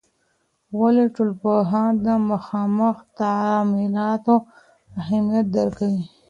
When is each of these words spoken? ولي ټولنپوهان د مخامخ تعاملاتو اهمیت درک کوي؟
ولي 0.79 1.05
ټولنپوهان 1.15 1.91
د 2.05 2.07
مخامخ 2.31 2.95
تعاملاتو 3.19 4.35
اهمیت 5.01 5.45
درک 5.55 5.73
کوي؟ 5.79 6.01